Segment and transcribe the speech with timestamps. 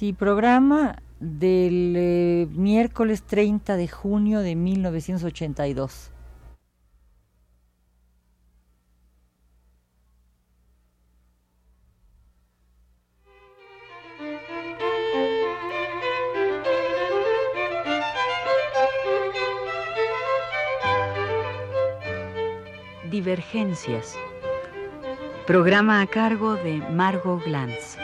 [0.00, 6.10] Sí, programa del eh, miércoles 30 de junio de 1982.
[23.10, 24.14] Divergencias.
[25.46, 27.98] Programa a cargo de Margot Glantz.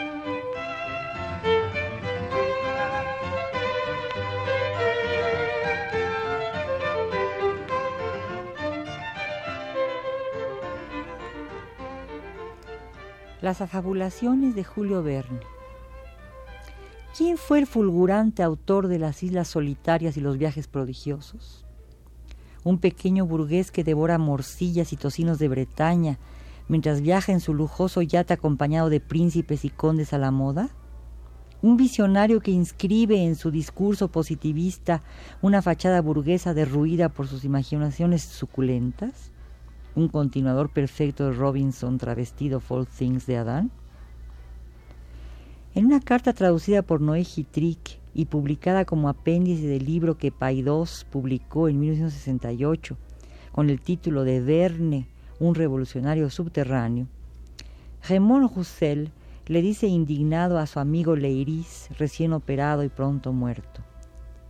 [13.39, 15.41] Las afabulaciones de Julio Verne.
[17.15, 21.63] ¿Quién fue el fulgurante autor de las Islas Solitarias y los viajes prodigiosos?
[22.63, 26.17] Un pequeño burgués que devora morcillas y tocinos de Bretaña
[26.67, 30.69] mientras viaja en su lujoso yate acompañado de príncipes y condes a la moda?
[31.61, 35.03] ¿Un visionario que inscribe en su discurso positivista
[35.43, 39.31] una fachada burguesa derruida por sus imaginaciones suculentas?
[39.97, 43.71] Un continuador perfecto de Robinson travestido All Things de Adán?
[45.73, 51.03] En una carta traducida por Noé Gitrick y publicada como apéndice del libro que Paidós
[51.09, 52.95] publicó en 1968
[53.51, 55.07] con el título de Verne,
[55.39, 57.07] un revolucionario subterráneo,
[58.07, 59.09] Raymond Roussel
[59.47, 63.81] le dice indignado a su amigo Leiris, recién operado y pronto muerto,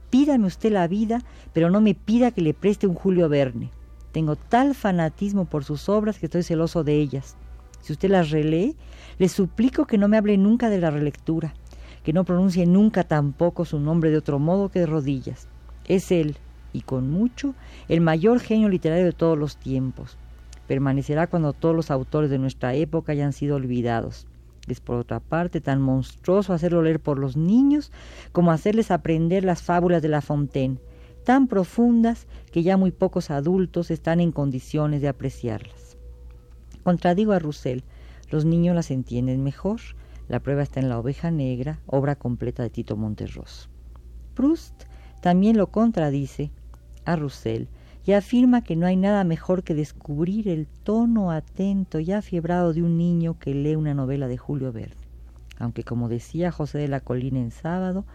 [0.09, 1.22] Pídame usted la vida,
[1.53, 3.77] pero no me pida que le preste un Julio Verne.
[4.11, 7.36] Tengo tal fanatismo por sus obras que estoy celoso de ellas.
[7.81, 8.75] Si usted las relee,
[9.17, 11.53] le suplico que no me hable nunca de la relectura,
[12.03, 15.47] que no pronuncie nunca tampoco su nombre de otro modo que de rodillas.
[15.88, 16.38] Es él,
[16.73, 17.53] y con mucho,
[17.88, 20.17] el mayor genio literario de todos los tiempos.
[20.67, 24.28] Permanecerá cuando todos los autores de nuestra época hayan sido olvidados.
[24.67, 27.91] Es por otra parte tan monstruoso hacerlo leer por los niños
[28.33, 30.78] como hacerles aprender las fábulas de La Fontaine,
[31.28, 35.97] tan profundas que ya muy pocos adultos están en condiciones de apreciarlas.
[36.84, 37.84] Contradigo a Roussel,
[38.31, 39.81] los niños las entienden mejor.
[40.29, 43.68] La prueba está en La oveja negra, obra completa de Tito Monterroso.
[44.35, 44.85] Proust
[45.19, 46.50] también lo contradice
[47.03, 47.68] a Roussel
[48.06, 52.84] y afirma que no hay nada mejor que descubrir el tono atento y afiebrado de
[52.84, 54.96] un niño que lee una novela de Julio Verne.
[55.59, 58.06] Aunque como decía José de la Colina en sábado,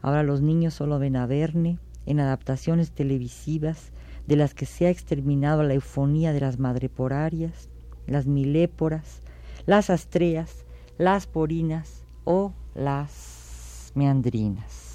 [0.00, 3.92] ahora los niños solo ven a Verne en adaptaciones televisivas
[4.26, 7.68] de las que se ha exterminado la eufonía de las madreporarias,
[8.06, 9.22] las miléporas,
[9.66, 10.64] las astreas,
[10.98, 14.91] las porinas o las meandrinas.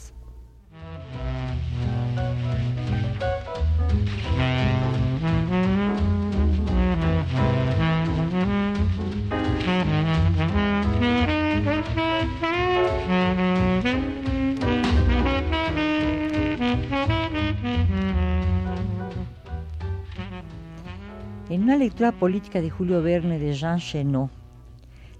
[21.97, 24.30] Lectura política de Julio Verne de Jean Chenot,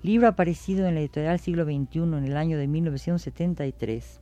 [0.04, 4.22] libro aparecido en la editorial Siglo XXI en el año de 1973,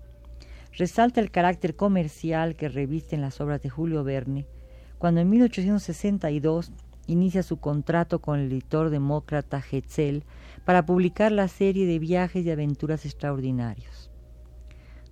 [0.71, 4.45] resalta el carácter comercial que revisten las obras de Julio Verne
[4.97, 6.71] cuando en 1862
[7.07, 10.23] inicia su contrato con el editor demócrata Hetzel
[10.63, 14.09] para publicar la serie de viajes y aventuras extraordinarios.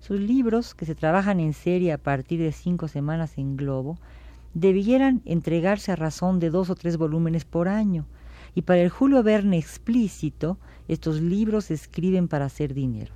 [0.00, 3.98] Sus libros, que se trabajan en serie a partir de cinco semanas en globo,
[4.54, 8.06] debieran entregarse a razón de dos o tres volúmenes por año,
[8.54, 13.14] y para el Julio Verne explícito, estos libros se escriben para hacer dinero.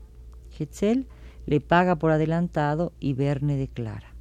[0.59, 1.06] Hetzel
[1.47, 4.15] le paga por adelantado y Verne declara,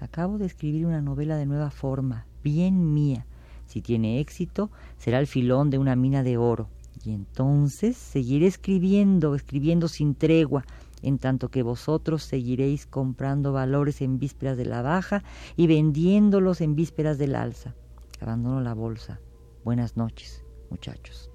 [0.00, 3.26] acabo de escribir una novela de nueva forma, bien mía.
[3.66, 6.70] Si tiene éxito, será el filón de una mina de oro.
[7.04, 10.64] Y entonces seguiré escribiendo, escribiendo sin tregua,
[11.02, 15.22] en tanto que vosotros seguiréis comprando valores en vísperas de la baja
[15.56, 17.74] y vendiéndolos en vísperas del alza.
[18.20, 19.20] Abandono la bolsa.
[19.64, 21.30] Buenas noches, muchachos.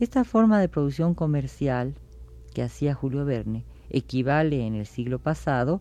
[0.00, 1.94] Esta forma de producción comercial
[2.54, 5.80] que hacía Julio Verne equivale en el siglo pasado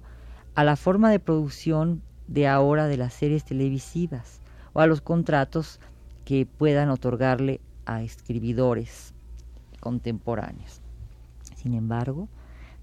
[0.56, 4.42] a la forma de producción de ahora de las series televisivas
[4.74, 5.80] o a los contratos
[6.26, 9.14] que puedan otorgarle a escribidores
[9.80, 10.82] contemporáneos.
[11.56, 12.28] Sin embargo,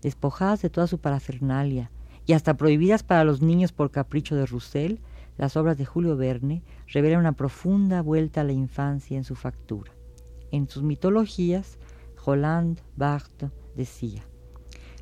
[0.05, 1.91] despojadas de toda su parafernalia
[2.27, 5.01] y hasta prohibidas para los niños por capricho de Roussel,
[5.39, 6.63] las obras de Julio Verne
[6.93, 9.93] revelan una profunda vuelta a la infancia en su factura.
[10.53, 11.79] En sus mitologías,
[12.25, 14.23] Roland Barthes decía,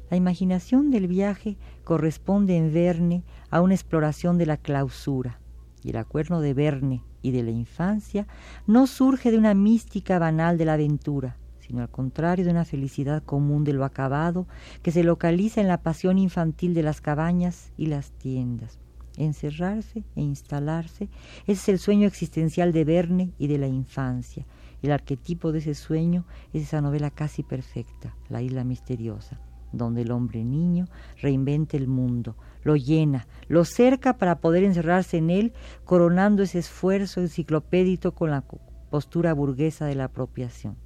[0.08, 5.40] la imaginación del viaje corresponde en Verne a una exploración de la clausura,
[5.82, 8.28] y el acuerdo de Verne y de la infancia
[8.68, 11.38] no surge de una mística banal de la aventura,
[11.72, 14.46] sino al contrario de una felicidad común de lo acabado
[14.82, 18.78] que se localiza en la pasión infantil de las cabañas y las tiendas.
[19.16, 21.08] Encerrarse e instalarse,
[21.46, 24.44] es el sueño existencial de Verne y de la infancia.
[24.82, 29.40] El arquetipo de ese sueño es esa novela casi perfecta, La isla misteriosa,
[29.72, 30.88] donde el hombre niño
[31.22, 35.54] reinventa el mundo, lo llena, lo cerca para poder encerrarse en él,
[35.86, 38.44] coronando ese esfuerzo enciclopédico con la
[38.90, 40.81] postura burguesa de la apropiación.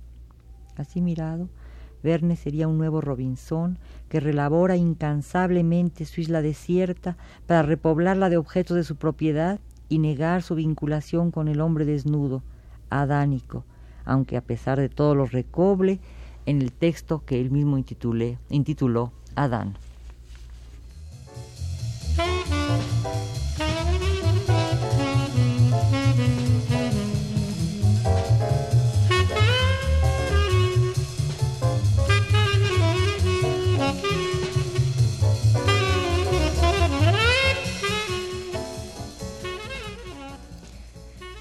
[0.76, 1.48] Así mirado,
[2.02, 3.78] Verne sería un nuevo Robinson
[4.08, 9.58] que relabora incansablemente su isla desierta para repoblarla de objetos de su propiedad
[9.88, 12.42] y negar su vinculación con el hombre desnudo,
[12.90, 13.64] adánico,
[14.04, 16.00] aunque a pesar de todo lo recoble
[16.44, 19.74] en el texto que él mismo intituló Adán.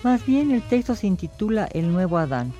[0.05, 2.53] Más bien el texto se intitula El nuevo Adán.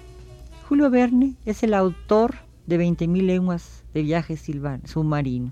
[0.68, 2.34] Julio Verne es el autor
[2.66, 5.52] de 20.000 lenguas de viaje submarino.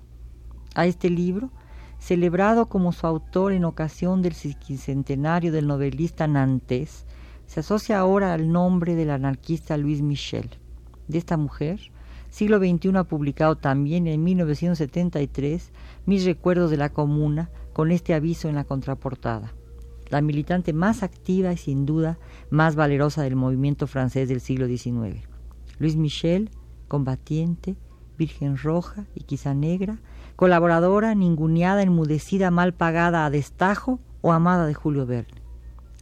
[0.73, 1.51] A este libro,
[1.99, 7.05] celebrado como su autor en ocasión del cincuentenario del novelista Nantes,
[7.45, 10.49] se asocia ahora al nombre del anarquista Luis Michel.
[11.07, 11.79] De esta mujer,
[12.31, 15.71] siglo XXI ha publicado también en 1973
[16.07, 19.53] Mis recuerdos de la comuna, con este aviso en la contraportada
[20.09, 22.17] la militante más activa y sin duda
[22.49, 25.27] más valerosa del movimiento francés del siglo XIX.
[25.79, 26.49] Luis Michel,
[26.87, 27.75] combatiente,
[28.17, 29.99] virgen roja y quizá negra,
[30.35, 35.41] colaboradora, ninguneada, enmudecida, mal pagada a destajo o amada de Julio Verne.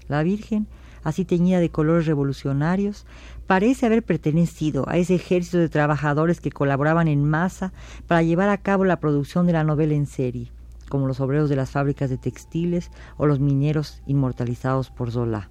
[0.07, 0.68] La Virgen,
[1.03, 3.06] así teñida de colores revolucionarios,
[3.48, 7.74] parece haber pertenecido a ese ejército de trabajadores que colaboraban en masa
[8.07, 10.51] para llevar a cabo la producción de la novela en serie
[10.91, 15.49] como los obreros de las fábricas de textiles o los mineros inmortalizados por Zola.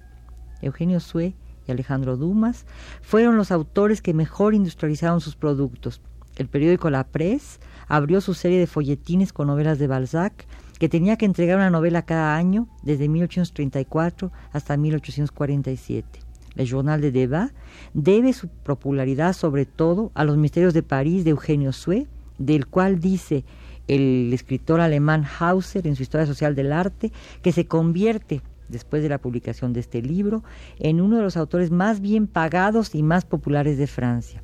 [0.61, 1.33] Eugenio Sue
[1.67, 2.67] y Alejandro Dumas
[3.01, 5.99] fueron los autores que mejor industrializaron sus productos.
[6.35, 10.45] El periódico La Presse abrió su serie de folletines con novelas de Balzac,
[10.77, 16.19] que tenía que entregar una novela cada año desde 1834 hasta 1847.
[16.55, 17.51] El Journal de Debat
[17.95, 22.05] debe su popularidad sobre todo a los misterios de París de Eugenio Sue,
[22.37, 23.43] del cual dice
[23.87, 27.11] el escritor alemán Hauser en su Historia Social del Arte,
[27.41, 30.43] que se convierte, después de la publicación de este libro,
[30.79, 34.41] en uno de los autores más bien pagados y más populares de Francia.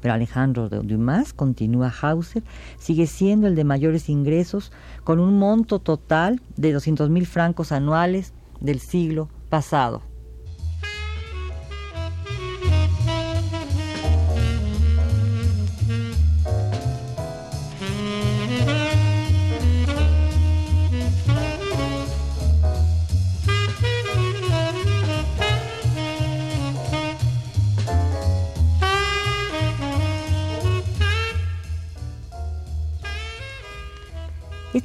[0.00, 2.42] Pero Alejandro Dumas, continúa Hauser,
[2.78, 4.72] sigue siendo el de mayores ingresos,
[5.04, 10.09] con un monto total de 200 mil francos anuales del siglo pasado.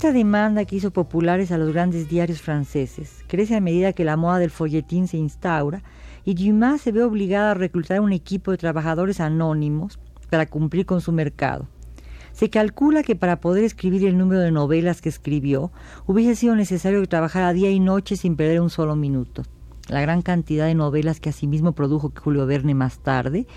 [0.05, 4.17] Esta demanda que hizo populares a los grandes diarios franceses crece a medida que la
[4.17, 5.81] moda del folletín se instaura
[6.23, 9.97] y Dumas se ve obligada a reclutar un equipo de trabajadores anónimos
[10.29, 11.67] para cumplir con su mercado.
[12.33, 15.71] Se calcula que para poder escribir el número de novelas que escribió
[16.05, 19.41] hubiese sido necesario que trabajara día y noche sin perder un solo minuto.
[19.87, 23.47] La gran cantidad de novelas que asimismo produjo Julio Verne más tarde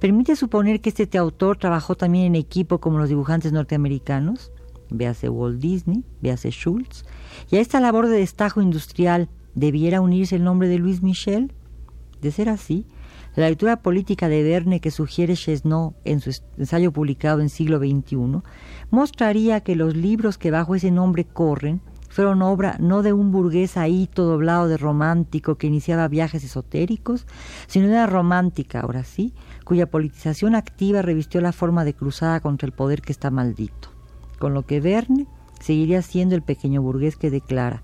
[0.00, 4.52] permite suponer que este autor trabajó también en equipo como los dibujantes norteamericanos
[4.90, 7.04] véase Walt Disney, véase Schultz,
[7.50, 11.52] y a esta labor de destajo industrial debiera unirse el nombre de Luis Michel.
[12.20, 12.86] De ser así,
[13.36, 18.42] la lectura política de Verne que sugiere Chesneau en su ensayo publicado en siglo XXI
[18.90, 23.76] mostraría que los libros que bajo ese nombre corren fueron obra no de un burgués
[23.76, 27.26] ahí todo doblado de romántico que iniciaba viajes esotéricos,
[27.68, 32.66] sino de una romántica, ahora sí, cuya politización activa revistió la forma de cruzada contra
[32.66, 33.97] el poder que está maldito
[34.38, 35.26] con lo que Verne
[35.60, 37.82] seguiría siendo el pequeño burgués que declara,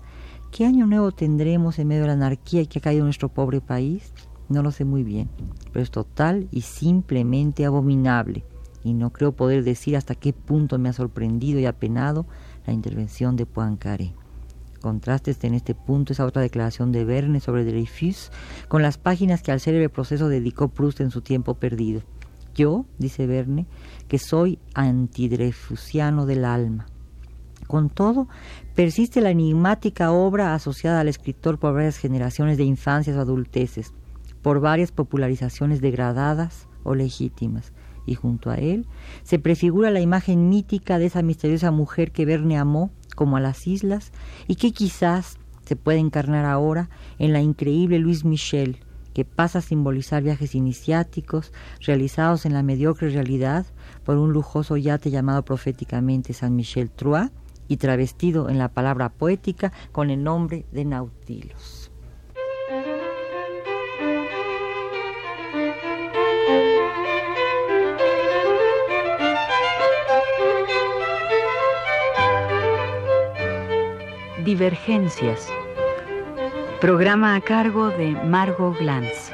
[0.51, 4.13] ¿qué año nuevo tendremos en medio de la anarquía que ha caído nuestro pobre país?
[4.47, 5.29] No lo sé muy bien,
[5.71, 8.45] pero es total y simplemente abominable,
[8.83, 12.25] y no creo poder decir hasta qué punto me ha sorprendido y apenado
[12.65, 14.13] la intervención de Poincaré.
[14.81, 18.31] Contrastes en este punto esa otra declaración de Verne sobre Dreyfus
[18.67, 22.03] con las páginas que al célebre proceso dedicó Proust en su tiempo perdido.
[22.55, 23.67] Yo, dice Verne,
[24.07, 26.87] que soy antidrefusiano del alma.
[27.67, 28.27] Con todo,
[28.75, 33.93] persiste la enigmática obra asociada al escritor por varias generaciones de infancias o adulteces,
[34.41, 37.73] por varias popularizaciones degradadas o legítimas,
[38.05, 38.85] y junto a él
[39.23, 43.65] se prefigura la imagen mítica de esa misteriosa mujer que Verne amó como a las
[43.65, 44.11] islas
[44.47, 48.84] y que quizás se puede encarnar ahora en la increíble Louise Michel,
[49.15, 53.65] que pasa a simbolizar viajes iniciáticos realizados en la mediocre realidad
[54.03, 57.31] por un lujoso yate llamado proféticamente San Michel Trois
[57.69, 61.91] y travestido en la palabra poética con el nombre de Nautilos.
[74.43, 75.49] Divergencias.
[76.81, 79.31] Programa a cargo de Margot Glantz.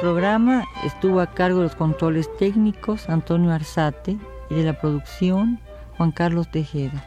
[0.00, 4.18] programa estuvo a cargo de los controles técnicos Antonio Arzate
[4.50, 5.60] y de la producción
[5.96, 7.04] Juan Carlos Tejeda.